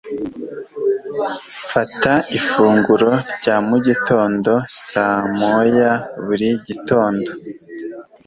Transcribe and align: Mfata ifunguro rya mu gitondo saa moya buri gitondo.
Mfata 1.65 2.13
ifunguro 2.37 3.11
rya 3.35 3.55
mu 3.67 3.77
gitondo 3.87 4.51
saa 4.89 5.19
moya 5.39 5.91
buri 6.25 6.49
gitondo. 6.67 7.29